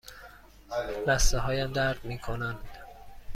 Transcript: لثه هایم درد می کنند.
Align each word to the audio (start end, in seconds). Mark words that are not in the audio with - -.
لثه 1.07 1.39
هایم 1.45 1.71
درد 1.73 2.05
می 2.05 2.17
کنند. 2.19 2.69